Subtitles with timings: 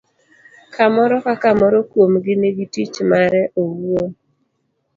[0.73, 4.09] ka moro ka moro kuomgi nigi tich mare owuon.